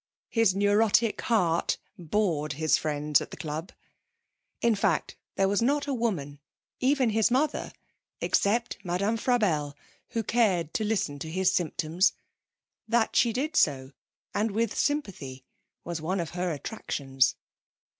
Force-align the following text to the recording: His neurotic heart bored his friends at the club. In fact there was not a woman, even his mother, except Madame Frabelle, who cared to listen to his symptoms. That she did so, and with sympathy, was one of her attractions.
His 0.29 0.55
neurotic 0.55 1.21
heart 1.21 1.77
bored 1.95 2.53
his 2.53 2.75
friends 2.75 3.21
at 3.21 3.29
the 3.29 3.37
club. 3.37 3.71
In 4.59 4.73
fact 4.73 5.15
there 5.35 5.47
was 5.47 5.61
not 5.61 5.85
a 5.85 5.93
woman, 5.93 6.39
even 6.79 7.11
his 7.11 7.29
mother, 7.29 7.71
except 8.19 8.79
Madame 8.83 9.15
Frabelle, 9.15 9.75
who 10.09 10.23
cared 10.23 10.73
to 10.73 10.83
listen 10.83 11.19
to 11.19 11.29
his 11.29 11.53
symptoms. 11.53 12.13
That 12.87 13.15
she 13.15 13.31
did 13.31 13.55
so, 13.55 13.91
and 14.33 14.49
with 14.49 14.75
sympathy, 14.75 15.45
was 15.83 16.01
one 16.01 16.19
of 16.19 16.31
her 16.31 16.51
attractions. 16.51 17.35